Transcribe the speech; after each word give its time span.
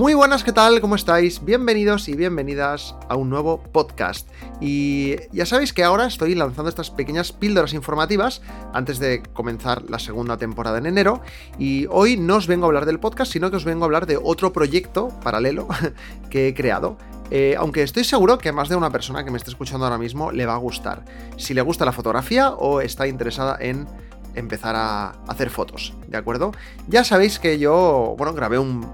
Muy 0.00 0.14
buenas, 0.14 0.44
¿qué 0.44 0.52
tal? 0.52 0.80
¿Cómo 0.80 0.94
estáis? 0.94 1.44
Bienvenidos 1.44 2.08
y 2.08 2.14
bienvenidas 2.14 2.94
a 3.10 3.16
un 3.16 3.28
nuevo 3.28 3.62
podcast. 3.62 4.26
Y 4.58 5.16
ya 5.30 5.44
sabéis 5.44 5.74
que 5.74 5.84
ahora 5.84 6.06
estoy 6.06 6.34
lanzando 6.34 6.70
estas 6.70 6.88
pequeñas 6.88 7.32
píldoras 7.32 7.74
informativas 7.74 8.40
antes 8.72 8.98
de 8.98 9.22
comenzar 9.34 9.82
la 9.90 9.98
segunda 9.98 10.38
temporada 10.38 10.78
en 10.78 10.86
enero. 10.86 11.20
Y 11.58 11.86
hoy 11.90 12.16
no 12.16 12.36
os 12.36 12.46
vengo 12.46 12.64
a 12.64 12.68
hablar 12.68 12.86
del 12.86 12.98
podcast, 12.98 13.30
sino 13.30 13.50
que 13.50 13.58
os 13.58 13.66
vengo 13.66 13.84
a 13.84 13.88
hablar 13.88 14.06
de 14.06 14.16
otro 14.16 14.54
proyecto 14.54 15.08
paralelo 15.22 15.68
que 16.30 16.48
he 16.48 16.54
creado. 16.54 16.96
Eh, 17.30 17.54
aunque 17.58 17.82
estoy 17.82 18.04
seguro 18.04 18.38
que 18.38 18.48
a 18.48 18.52
más 18.54 18.70
de 18.70 18.76
una 18.76 18.88
persona 18.88 19.22
que 19.22 19.30
me 19.30 19.36
esté 19.36 19.50
escuchando 19.50 19.84
ahora 19.84 19.98
mismo 19.98 20.32
le 20.32 20.46
va 20.46 20.54
a 20.54 20.58
gustar. 20.58 21.04
Si 21.36 21.52
le 21.52 21.60
gusta 21.60 21.84
la 21.84 21.92
fotografía 21.92 22.52
o 22.52 22.80
está 22.80 23.06
interesada 23.06 23.58
en 23.60 23.86
empezar 24.34 24.76
a 24.76 25.10
hacer 25.28 25.50
fotos, 25.50 25.92
¿de 26.06 26.16
acuerdo? 26.16 26.52
Ya 26.88 27.04
sabéis 27.04 27.38
que 27.38 27.58
yo, 27.58 28.14
bueno, 28.16 28.32
grabé 28.32 28.58
un, 28.58 28.88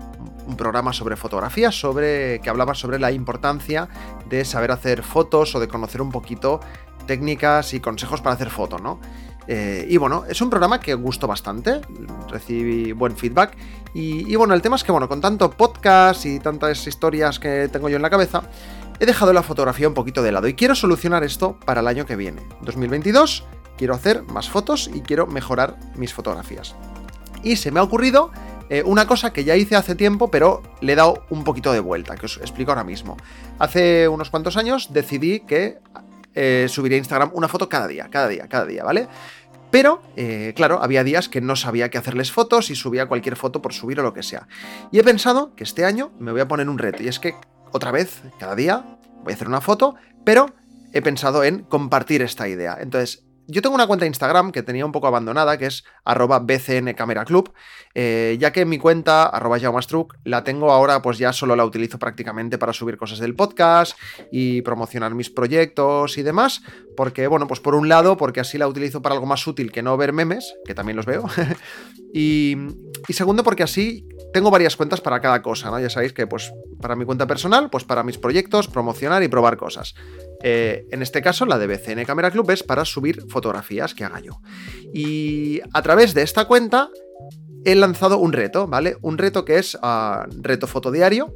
un 0.46 0.56
programa 0.56 0.92
sobre 0.92 1.16
fotografía, 1.16 1.70
sobre, 1.70 2.40
que 2.40 2.50
hablaba 2.50 2.74
sobre 2.74 2.98
la 2.98 3.12
importancia 3.12 3.88
de 4.28 4.44
saber 4.44 4.70
hacer 4.70 5.02
fotos 5.02 5.54
o 5.54 5.60
de 5.60 5.68
conocer 5.68 6.00
un 6.00 6.10
poquito 6.10 6.60
técnicas 7.06 7.74
y 7.74 7.80
consejos 7.80 8.20
para 8.20 8.34
hacer 8.34 8.50
fotos, 8.50 8.82
¿no? 8.82 9.00
Eh, 9.48 9.86
y 9.88 9.96
bueno, 9.96 10.24
es 10.28 10.40
un 10.40 10.50
programa 10.50 10.80
que 10.80 10.94
gustó 10.94 11.26
bastante, 11.26 11.80
recibí 12.28 12.92
buen 12.92 13.16
feedback. 13.16 13.56
Y, 13.94 14.30
y, 14.30 14.36
bueno, 14.36 14.54
el 14.54 14.62
tema 14.62 14.76
es 14.76 14.84
que, 14.84 14.92
bueno, 14.92 15.08
con 15.08 15.20
tanto 15.20 15.50
podcast 15.50 16.26
y 16.26 16.40
tantas 16.40 16.86
historias 16.86 17.38
que 17.38 17.68
tengo 17.68 17.88
yo 17.88 17.96
en 17.96 18.02
la 18.02 18.10
cabeza, 18.10 18.42
he 18.98 19.06
dejado 19.06 19.32
la 19.32 19.42
fotografía 19.42 19.88
un 19.88 19.94
poquito 19.94 20.22
de 20.22 20.32
lado 20.32 20.48
y 20.48 20.54
quiero 20.54 20.74
solucionar 20.74 21.22
esto 21.24 21.58
para 21.64 21.80
el 21.80 21.88
año 21.88 22.06
que 22.06 22.16
viene. 22.16 22.42
2022, 22.62 23.44
quiero 23.76 23.94
hacer 23.94 24.22
más 24.24 24.48
fotos 24.48 24.90
y 24.92 25.00
quiero 25.00 25.26
mejorar 25.26 25.78
mis 25.96 26.12
fotografías. 26.12 26.74
Y 27.42 27.56
se 27.56 27.70
me 27.70 27.80
ha 27.80 27.82
ocurrido 27.82 28.30
eh, 28.68 28.82
una 28.84 29.06
cosa 29.06 29.32
que 29.32 29.44
ya 29.44 29.56
hice 29.56 29.76
hace 29.76 29.94
tiempo, 29.94 30.30
pero 30.30 30.62
le 30.80 30.92
he 30.92 30.96
dado 30.96 31.24
un 31.30 31.44
poquito 31.44 31.72
de 31.72 31.80
vuelta, 31.80 32.16
que 32.16 32.26
os 32.26 32.38
explico 32.38 32.72
ahora 32.72 32.84
mismo. 32.84 33.16
Hace 33.58 34.08
unos 34.08 34.30
cuantos 34.30 34.56
años 34.56 34.92
decidí 34.92 35.40
que 35.40 35.78
eh, 36.34 36.66
subiría 36.68 36.96
a 36.96 36.98
Instagram 36.98 37.30
una 37.34 37.48
foto 37.48 37.68
cada 37.68 37.86
día, 37.86 38.08
cada 38.10 38.28
día, 38.28 38.48
cada 38.48 38.66
día, 38.66 38.84
¿vale? 38.84 39.08
Pero, 39.70 40.02
eh, 40.16 40.52
claro, 40.56 40.82
había 40.82 41.04
días 41.04 41.28
que 41.28 41.40
no 41.40 41.56
sabía 41.56 41.90
qué 41.90 41.98
hacerles 41.98 42.32
fotos 42.32 42.70
y 42.70 42.76
subía 42.76 43.06
cualquier 43.06 43.36
foto 43.36 43.60
por 43.62 43.72
subir 43.72 44.00
o 44.00 44.02
lo 44.02 44.14
que 44.14 44.22
sea. 44.22 44.46
Y 44.90 44.98
he 44.98 45.04
pensado 45.04 45.54
que 45.54 45.64
este 45.64 45.84
año 45.84 46.12
me 46.18 46.32
voy 46.32 46.40
a 46.40 46.48
poner 46.48 46.68
un 46.68 46.78
reto, 46.78 47.02
y 47.02 47.08
es 47.08 47.18
que 47.18 47.34
otra 47.72 47.90
vez, 47.90 48.22
cada 48.38 48.54
día, 48.54 48.84
voy 49.22 49.32
a 49.32 49.34
hacer 49.34 49.48
una 49.48 49.60
foto, 49.60 49.96
pero 50.24 50.46
he 50.92 51.02
pensado 51.02 51.44
en 51.44 51.64
compartir 51.64 52.22
esta 52.22 52.48
idea. 52.48 52.78
Entonces, 52.80 53.25
yo 53.48 53.62
tengo 53.62 53.74
una 53.74 53.86
cuenta 53.86 54.04
de 54.04 54.08
Instagram 54.08 54.52
que 54.52 54.62
tenía 54.62 54.84
un 54.84 54.92
poco 54.92 55.06
abandonada, 55.06 55.58
que 55.58 55.66
es 55.66 55.84
arroba 56.04 56.40
bcnccameraclub, 56.40 57.52
eh, 57.94 58.36
ya 58.40 58.52
que 58.52 58.64
mi 58.64 58.78
cuenta, 58.78 59.24
arroba 59.24 59.58
jaumastruc, 59.58 60.16
la 60.24 60.44
tengo 60.44 60.72
ahora, 60.72 61.02
pues 61.02 61.18
ya 61.18 61.32
solo 61.32 61.56
la 61.56 61.64
utilizo 61.64 61.98
prácticamente 61.98 62.58
para 62.58 62.72
subir 62.72 62.96
cosas 62.96 63.18
del 63.18 63.34
podcast 63.34 63.96
y 64.30 64.62
promocionar 64.62 65.14
mis 65.14 65.30
proyectos 65.30 66.18
y 66.18 66.22
demás, 66.22 66.62
porque, 66.96 67.26
bueno, 67.26 67.46
pues 67.46 67.60
por 67.60 67.74
un 67.74 67.88
lado, 67.88 68.16
porque 68.16 68.40
así 68.40 68.58
la 68.58 68.68
utilizo 68.68 69.02
para 69.02 69.14
algo 69.14 69.26
más 69.26 69.46
útil 69.46 69.72
que 69.72 69.82
no 69.82 69.96
ver 69.96 70.12
memes, 70.12 70.54
que 70.64 70.74
también 70.74 70.96
los 70.96 71.06
veo, 71.06 71.24
y, 72.18 72.56
segundo, 73.12 73.44
porque 73.44 73.62
así 73.62 74.08
tengo 74.32 74.50
varias 74.50 74.74
cuentas 74.74 75.02
para 75.02 75.20
cada 75.20 75.42
cosa, 75.42 75.70
¿no? 75.70 75.78
Ya 75.78 75.90
sabéis 75.90 76.14
que, 76.14 76.26
pues, 76.26 76.50
para 76.80 76.96
mi 76.96 77.04
cuenta 77.04 77.26
personal, 77.26 77.68
pues 77.68 77.84
para 77.84 78.02
mis 78.02 78.16
proyectos, 78.16 78.68
promocionar 78.68 79.22
y 79.22 79.28
probar 79.28 79.58
cosas. 79.58 79.94
Eh, 80.42 80.86
en 80.90 81.02
este 81.02 81.20
caso, 81.20 81.44
la 81.44 81.58
de 81.58 81.66
BCN 81.66 82.06
Camera 82.06 82.30
Club 82.30 82.50
es 82.52 82.62
para 82.62 82.86
subir 82.86 83.22
fotografías 83.28 83.94
que 83.94 84.04
haga 84.04 84.20
yo. 84.20 84.40
Y 84.94 85.60
a 85.74 85.82
través 85.82 86.14
de 86.14 86.22
esta 86.22 86.46
cuenta 86.46 86.88
he 87.66 87.74
lanzado 87.74 88.16
un 88.18 88.32
reto, 88.32 88.66
¿vale? 88.68 88.96
Un 89.02 89.18
reto 89.18 89.44
que 89.44 89.58
es 89.58 89.74
uh, 89.74 90.22
reto 90.40 90.68
fotodiario 90.68 91.34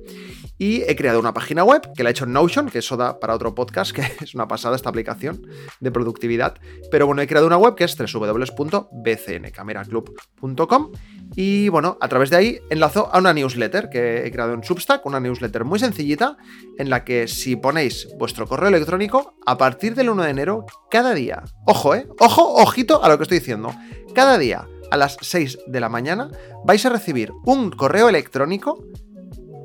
y 0.58 0.82
he 0.82 0.94
creado 0.94 1.18
una 1.18 1.34
página 1.34 1.64
web 1.64 1.82
que 1.96 2.04
la 2.04 2.10
he 2.10 2.12
hecho 2.12 2.22
en 2.24 2.32
Notion, 2.32 2.70
que 2.70 2.78
eso 2.78 2.96
da 2.96 3.18
para 3.18 3.34
otro 3.34 3.52
podcast, 3.52 3.90
que 3.96 4.02
es 4.20 4.36
una 4.36 4.46
pasada 4.46 4.76
esta 4.76 4.88
aplicación 4.88 5.44
de 5.80 5.90
productividad. 5.90 6.54
Pero 6.90 7.06
bueno, 7.06 7.20
he 7.20 7.26
creado 7.26 7.48
una 7.48 7.56
web 7.56 7.74
que 7.74 7.82
es 7.82 7.96
www.bcncameraclub.com 7.96 10.92
y 11.34 11.68
bueno, 11.68 11.98
a 12.00 12.08
través 12.08 12.30
de 12.30 12.36
ahí 12.36 12.60
enlazo 12.70 13.12
a 13.12 13.18
una 13.18 13.32
newsletter 13.32 13.90
que 13.90 14.24
he 14.24 14.30
creado 14.30 14.54
en 14.54 14.62
Substack, 14.62 15.04
una 15.06 15.18
newsletter 15.18 15.64
muy 15.64 15.80
sencillita 15.80 16.36
en 16.78 16.90
la 16.90 17.04
que 17.04 17.26
si 17.26 17.56
ponéis 17.56 18.06
vuestro 18.18 18.46
correo 18.46 18.68
electrónico, 18.68 19.34
a 19.46 19.58
partir 19.58 19.96
del 19.96 20.10
1 20.10 20.22
de 20.22 20.30
enero, 20.30 20.64
cada 20.92 21.12
día, 21.12 21.42
ojo, 21.66 21.96
eh, 21.96 22.06
ojo, 22.20 22.54
ojito 22.54 23.02
a 23.02 23.08
lo 23.08 23.16
que 23.16 23.24
estoy 23.24 23.40
diciendo, 23.40 23.74
cada 24.14 24.38
día 24.38 24.68
a 24.90 24.96
las 24.96 25.16
6 25.20 25.58
de 25.66 25.80
la 25.80 25.88
mañana 25.88 26.30
vais 26.64 26.84
a 26.84 26.90
recibir 26.90 27.32
un 27.44 27.70
correo 27.70 28.08
electrónico 28.08 28.84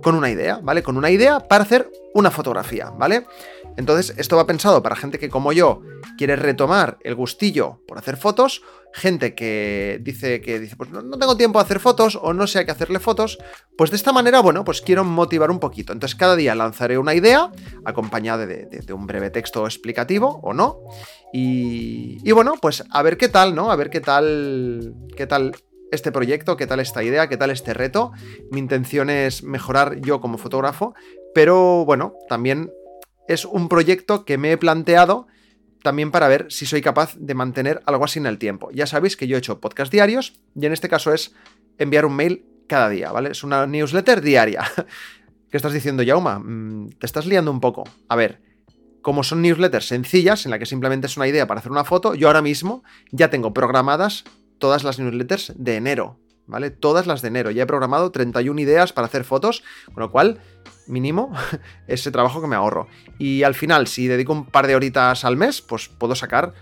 con 0.05 0.13
una 0.13 0.29
idea, 0.29 0.59
¿vale? 0.61 0.83
Con 0.83 0.97
una 0.97 1.09
idea 1.09 1.39
para 1.39 1.63
hacer 1.63 1.91
una 2.13 2.29
fotografía, 2.29 2.91
¿vale? 2.91 3.25
Entonces, 3.75 4.15
esto 4.19 4.37
va 4.37 4.45
pensado 4.45 4.83
para 4.83 4.95
gente 4.95 5.17
que 5.17 5.29
como 5.29 5.51
yo 5.51 5.81
quiere 6.15 6.35
retomar 6.35 6.99
el 7.03 7.15
gustillo 7.15 7.81
por 7.87 7.97
hacer 7.97 8.15
fotos, 8.15 8.61
gente 8.93 9.33
que 9.33 9.99
dice 10.03 10.41
que 10.41 10.59
dice, 10.59 10.75
pues 10.75 10.91
no, 10.91 11.01
tengo 11.17 11.35
tiempo 11.35 11.57
de 11.57 11.65
hacer 11.65 11.79
fotos 11.79 12.19
o 12.21 12.33
no 12.33 12.45
sé 12.45 12.59
a 12.59 12.65
qué 12.65 12.71
hacerle 12.71 12.99
fotos, 12.99 13.39
pues 13.79 13.89
de 13.89 13.97
esta 13.97 14.13
manera, 14.13 14.41
bueno, 14.41 14.63
pues 14.63 14.79
quiero 14.79 15.03
motivar 15.03 15.49
un 15.49 15.59
poquito. 15.59 15.91
Entonces, 15.91 16.15
cada 16.15 16.35
día 16.35 16.53
lanzaré 16.53 16.99
una 16.99 17.15
idea 17.15 17.51
acompañada 17.83 18.45
de, 18.45 18.67
de, 18.67 18.93
un 18.93 19.07
breve 19.07 19.31
texto 19.31 19.65
explicativo 19.65 20.39
o 20.43 20.53
no. 20.53 20.81
Y, 21.33 22.19
y, 22.23 22.31
bueno, 22.31 22.53
pues 22.61 22.83
a 22.91 23.01
ver 23.01 23.17
qué 23.17 23.27
tal, 23.27 23.55
¿no? 23.55 23.71
A 23.71 23.75
ver 23.75 23.89
qué 23.89 24.01
tal, 24.01 24.93
qué 25.17 25.25
tal 25.25 25.55
este 25.91 26.11
proyecto, 26.11 26.57
qué 26.57 26.67
tal 26.67 26.79
esta 26.79 27.03
idea, 27.03 27.29
qué 27.29 27.37
tal 27.37 27.51
este 27.51 27.73
reto. 27.73 28.11
Mi 28.51 28.59
intención 28.59 29.09
es 29.09 29.43
mejorar 29.43 29.99
yo 30.01 30.21
como 30.21 30.37
fotógrafo, 30.37 30.93
pero 31.33 31.85
bueno, 31.85 32.13
también 32.27 32.71
es 33.27 33.45
un 33.45 33.69
proyecto 33.69 34.25
que 34.25 34.37
me 34.37 34.51
he 34.51 34.57
planteado 34.57 35.27
también 35.83 36.11
para 36.11 36.27
ver 36.27 36.47
si 36.49 36.65
soy 36.65 36.81
capaz 36.81 37.15
de 37.17 37.35
mantener 37.35 37.81
algo 37.85 38.05
así 38.05 38.19
en 38.19 38.25
el 38.25 38.39
tiempo. 38.39 38.71
Ya 38.71 38.87
sabéis 38.87 39.15
que 39.15 39.27
yo 39.27 39.35
he 39.35 39.39
hecho 39.39 39.61
podcast 39.61 39.91
diarios 39.91 40.39
y 40.55 40.65
en 40.65 40.73
este 40.73 40.89
caso 40.89 41.13
es 41.13 41.33
enviar 41.77 42.05
un 42.05 42.15
mail 42.15 42.45
cada 42.67 42.89
día, 42.89 43.11
¿vale? 43.11 43.31
Es 43.31 43.43
una 43.43 43.67
newsletter 43.67 44.21
diaria. 44.21 44.63
¿Qué 45.51 45.57
estás 45.57 45.73
diciendo, 45.73 46.01
Yauma? 46.01 46.39
Mm, 46.39 46.89
te 46.99 47.05
estás 47.05 47.27
liando 47.27 47.51
un 47.51 47.61
poco. 47.61 47.83
A 48.09 48.15
ver, 48.15 48.41
como 49.01 49.23
son 49.23 49.43
newsletters 49.43 49.87
sencillas, 49.87 50.45
en 50.45 50.51
la 50.51 50.57
que 50.57 50.65
simplemente 50.65 51.05
es 51.05 51.17
una 51.17 51.27
idea 51.27 51.45
para 51.45 51.59
hacer 51.59 51.71
una 51.71 51.83
foto, 51.83 52.15
yo 52.15 52.27
ahora 52.27 52.41
mismo 52.41 52.83
ya 53.11 53.29
tengo 53.29 53.53
programadas 53.53 54.23
todas 54.57 54.83
las 54.83 54.99
newsletters 54.99 55.53
de 55.55 55.75
enero, 55.75 56.19
¿vale? 56.47 56.71
Todas 56.71 57.07
las 57.07 57.21
de 57.21 57.29
enero. 57.29 57.51
Ya 57.51 57.63
he 57.63 57.67
programado 57.67 58.11
31 58.11 58.59
ideas 58.59 58.93
para 58.93 59.07
hacer 59.07 59.23
fotos, 59.23 59.63
con 59.93 60.01
lo 60.01 60.11
cual, 60.11 60.39
mínimo, 60.87 61.33
ese 61.87 62.11
trabajo 62.11 62.41
que 62.41 62.47
me 62.47 62.55
ahorro. 62.55 62.87
Y 63.17 63.43
al 63.43 63.55
final, 63.55 63.87
si 63.87 64.07
dedico 64.07 64.33
un 64.33 64.45
par 64.45 64.67
de 64.67 64.75
horitas 64.75 65.25
al 65.25 65.37
mes, 65.37 65.61
pues 65.61 65.89
puedo 65.89 66.15
sacar 66.15 66.53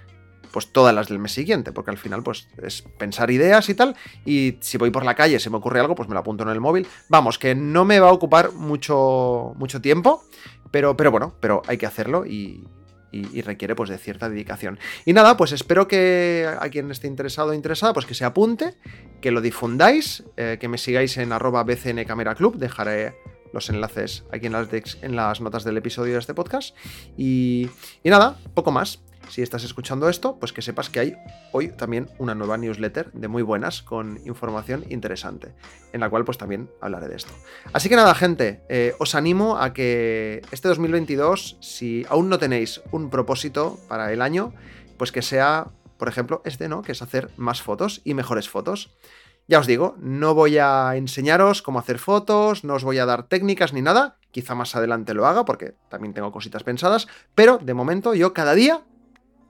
pues 0.52 0.72
todas 0.72 0.94
las 0.94 1.08
del 1.08 1.18
mes 1.18 1.32
siguiente, 1.32 1.72
porque 1.72 1.90
al 1.90 1.98
final 1.98 2.22
pues 2.22 2.48
es 2.62 2.84
pensar 2.84 3.32
ideas 3.32 3.68
y 3.70 3.74
tal, 3.74 3.96
y 4.24 4.60
si 4.62 4.78
voy 4.78 4.92
por 4.92 5.04
la 5.04 5.16
calle 5.16 5.40
se 5.40 5.50
me 5.50 5.58
ocurre 5.58 5.80
algo, 5.80 5.96
pues 5.96 6.08
me 6.08 6.14
lo 6.14 6.20
apunto 6.20 6.44
en 6.44 6.50
el 6.50 6.62
móvil. 6.62 6.88
Vamos, 7.10 7.40
que 7.40 7.56
no 7.56 7.86
me 7.86 8.00
va 8.00 8.10
a 8.10 8.14
ocupar 8.14 8.52
mucho, 8.52 9.54
mucho 9.56 9.82
tiempo, 9.82 10.24
pero, 10.70 10.96
pero 10.96 11.10
bueno, 11.10 11.34
pero 11.40 11.64
hay 11.66 11.80
que 11.80 11.88
hacerlo 11.88 12.24
y, 12.28 12.68
y, 13.14 13.42
requiere 13.42 13.76
pues 13.76 13.90
de 13.90 13.98
cierta 13.98 14.30
dedicación. 14.30 14.80
Y 15.06 15.14
nada, 15.14 15.38
pues 15.38 15.52
espero 15.52 15.88
que 15.88 16.50
a 16.60 16.70
quien 16.70 16.90
esté 16.92 17.08
interesado 17.08 17.52
o 17.52 17.54
interesada, 17.54 17.94
pues 17.94 18.06
que 18.06 18.16
se 18.16 18.26
apunte, 18.26 18.76
que 19.22 19.32
lo 19.32 19.42
difundáis, 19.42 20.24
eh, 20.36 20.58
que 20.60 20.68
me 20.68 20.78
sigáis 20.78 21.18
en 21.18 21.32
arroba 21.32 21.64
BCN 21.64 22.04
Camera 22.06 22.36
Club, 22.36 22.58
dejaré 22.58 23.16
los 23.54 23.70
enlaces 23.70 24.24
aquí 24.32 24.48
en 24.48 24.54
las, 24.54 24.68
en 25.02 25.16
las 25.16 25.40
notas 25.40 25.64
del 25.64 25.78
episodio 25.78 26.14
de 26.14 26.20
este 26.20 26.34
podcast. 26.34 26.76
Y 27.16 27.70
nada, 28.04 28.38
poco 28.56 28.72
más 28.72 29.00
si 29.34 29.42
estás 29.42 29.64
escuchando 29.64 30.10
esto, 30.10 30.38
pues 30.40 30.54
que 30.54 30.62
sepas 30.62 30.92
que 30.92 31.00
hay 31.00 31.16
hoy 31.54 31.70
también 31.70 32.08
una 32.20 32.36
nueva 32.36 32.56
newsletter 32.56 33.12
de 33.14 33.28
muy 33.28 33.42
buenas 33.42 33.82
con 33.82 34.20
información 34.26 34.86
interesante, 34.90 35.56
en 35.92 36.02
la 36.02 36.10
cual 36.12 36.24
pues 36.24 36.38
también 36.38 36.70
hablaré 36.82 37.08
de 37.08 37.16
esto. 37.16 37.34
Así 37.74 37.90
que 37.90 37.96
nada, 37.96 38.14
gente, 38.14 38.62
eh, 38.70 38.94
os 39.00 39.16
animo 39.16 39.58
a 39.58 39.74
que 39.74 40.44
este 40.52 40.68
2022, 40.68 41.58
si 41.62 42.06
aún 42.10 42.30
no 42.30 42.38
tenéis 42.38 42.84
un 42.92 43.10
propósito 43.10 43.80
para 43.88 44.14
el 44.14 44.22
año, 44.22 44.54
pues 44.98 45.12
que 45.12 45.24
sea, 45.24 45.66
por 45.98 46.10
ejemplo, 46.10 46.44
este, 46.46 46.70
¿no? 46.70 46.84
Que 46.84 46.92
es 46.92 47.02
hacer 47.02 47.32
más 47.36 47.60
fotos 47.64 48.02
y 48.04 48.14
mejores 48.14 48.48
fotos. 48.48 48.96
Ya 49.48 49.58
os 49.58 49.66
digo, 49.66 49.96
no 49.98 50.36
voy 50.36 50.60
a 50.60 50.96
enseñaros 50.96 51.64
cómo 51.64 51.80
hacer 51.80 51.98
fotos, 51.98 52.64
no 52.64 52.76
os 52.76 52.84
voy 52.84 53.00
a 53.00 53.08
dar 53.08 53.24
técnicas 53.24 53.74
ni 53.74 53.82
nada, 53.82 54.18
quizá 54.30 54.54
más 54.54 54.76
adelante 54.76 55.16
lo 55.16 55.26
haga 55.26 55.44
porque 55.44 55.74
también 55.90 56.14
tengo 56.14 56.32
cositas 56.32 56.64
pensadas, 56.64 57.08
pero 57.34 57.58
de 57.58 57.74
momento 57.74 58.14
yo 58.14 58.32
cada 58.34 58.54
día 58.54 58.84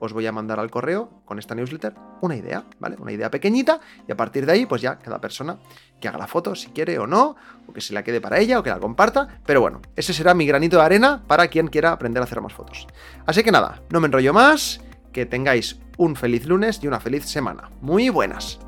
os 0.04 0.12
voy 0.12 0.26
a 0.26 0.32
mandar 0.32 0.60
al 0.60 0.70
correo 0.70 1.22
con 1.24 1.38
esta 1.38 1.54
newsletter 1.54 1.94
una 2.20 2.36
idea, 2.36 2.64
¿vale? 2.78 2.96
Una 2.98 3.12
idea 3.12 3.30
pequeñita 3.30 3.80
y 4.06 4.12
a 4.12 4.16
partir 4.16 4.46
de 4.46 4.52
ahí 4.52 4.66
pues 4.66 4.82
ya 4.82 4.98
cada 4.98 5.20
persona 5.20 5.58
que 6.00 6.08
haga 6.08 6.18
la 6.18 6.26
foto 6.26 6.54
si 6.54 6.68
quiere 6.68 6.98
o 6.98 7.06
no, 7.06 7.36
o 7.66 7.72
que 7.72 7.80
se 7.80 7.94
la 7.94 8.02
quede 8.02 8.20
para 8.20 8.38
ella 8.38 8.58
o 8.58 8.62
que 8.62 8.70
la 8.70 8.78
comparta, 8.78 9.40
pero 9.46 9.60
bueno, 9.60 9.80
ese 9.96 10.12
será 10.12 10.34
mi 10.34 10.46
granito 10.46 10.76
de 10.76 10.82
arena 10.82 11.22
para 11.26 11.48
quien 11.48 11.68
quiera 11.68 11.92
aprender 11.92 12.20
a 12.20 12.24
hacer 12.24 12.40
más 12.40 12.52
fotos. 12.52 12.86
Así 13.26 13.42
que 13.42 13.52
nada, 13.52 13.82
no 13.90 14.00
me 14.00 14.06
enrollo 14.06 14.32
más, 14.32 14.80
que 15.12 15.26
tengáis 15.26 15.78
un 15.96 16.16
feliz 16.16 16.46
lunes 16.46 16.80
y 16.82 16.88
una 16.88 17.00
feliz 17.00 17.24
semana. 17.24 17.70
Muy 17.80 18.10
buenas. 18.10 18.58